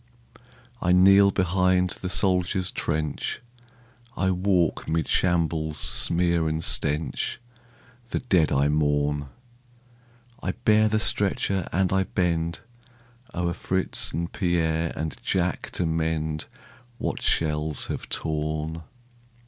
[0.81, 3.39] I kneel behind the soldier's trench,
[4.17, 7.39] I walk 'mid shambles' smear and stench,
[8.09, 9.27] The dead I mourn;
[10.41, 12.61] I bear the stretcher and I bend
[13.35, 16.45] O'er Fritz and Pierre and Jack to mend
[16.97, 18.81] What shells have torn.